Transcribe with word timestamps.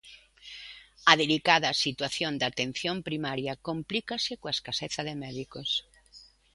A 1.11 1.13
delicada 1.23 1.69
situación 1.85 2.33
da 2.37 2.47
atención 2.49 2.95
primaria 3.07 3.53
complícase 3.69 4.33
coa 4.41 4.55
escaseza 4.57 5.01
de 5.07 5.15
médicos. 5.23 5.69